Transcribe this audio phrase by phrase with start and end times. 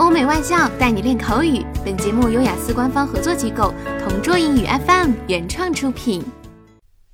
[0.00, 1.62] 欧美外教带你练口语。
[1.84, 6.24] 本节目由雅思官方合作机构同桌英语 FM 原创出品。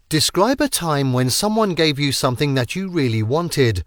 [0.08, 3.82] Describe a time when someone gave you something that you really wanted.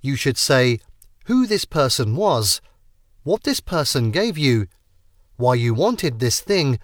[0.00, 0.80] You should say
[1.28, 2.58] who this person was,
[3.22, 4.66] what this person gave you,
[5.36, 6.78] why you wanted this thing,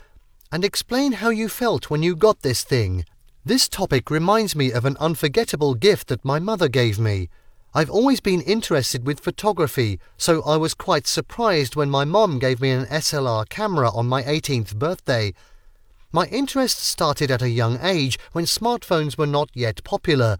[0.51, 3.05] and explain how you felt when you got this thing.
[3.45, 7.29] This topic reminds me of an unforgettable gift that my mother gave me.
[7.78, 12.62] I've always been interested with photography, so I was quite surprised when my mom gave
[12.62, 15.34] me an SLR camera on my 18th birthday.
[16.14, 20.38] My interest started at a young age when smartphones were not yet popular.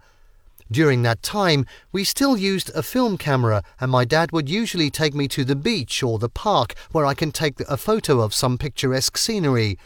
[0.70, 5.14] During that time, we still used a film camera, and my dad would usually take
[5.14, 8.56] me to the beach or the park where I can take a photo of some
[8.56, 9.76] picturesque scenery.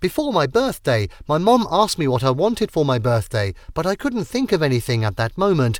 [0.00, 3.96] Before my birthday, my mom asked me what I wanted for my birthday, but I
[3.96, 5.78] couldn't think of anything at that moment.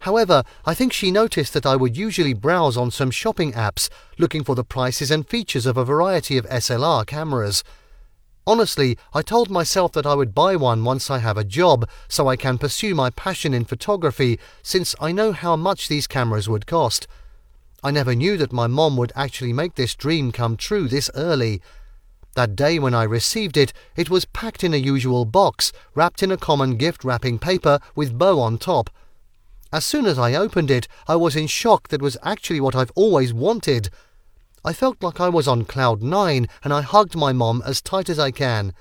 [0.00, 4.44] However, I think she noticed that I would usually browse on some shopping apps, looking
[4.44, 7.64] for the prices and features of a variety of SLR cameras.
[8.46, 12.28] Honestly, I told myself that I would buy one once I have a job, so
[12.28, 16.66] I can pursue my passion in photography, since I know how much these cameras would
[16.66, 17.06] cost.
[17.82, 21.60] I never knew that my mom would actually make this dream come true this early.
[22.34, 26.32] That day when I received it, it was packed in a usual box, wrapped in
[26.32, 28.90] a common gift wrapping paper with bow on top.
[29.70, 32.92] As soon as I opened it, I was in shock that was actually what I've
[32.94, 33.90] always wanted.
[34.64, 38.08] I felt like I was on cloud nine and I hugged my mom as tight
[38.08, 38.72] as I can.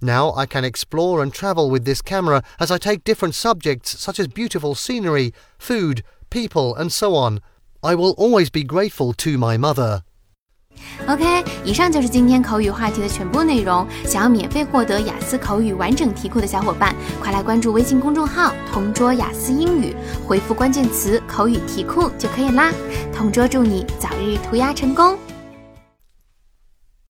[0.00, 4.20] Now I can explore and travel with this camera as I take different subjects such
[4.20, 7.40] as beautiful scenery, food, people, and so on.
[7.82, 10.04] I will always be grateful to my mother.
[11.08, 13.86] OK，以上就是今天口语话题的全部内容。
[14.04, 22.72] 想要免费获得雅思口语完整题库的小伙伴，快来关注微信公众号“同桌雅思英语”，回复关键词“口语题库”就可以啦。
[23.12, 25.18] 同桌祝你早日涂鸦成功！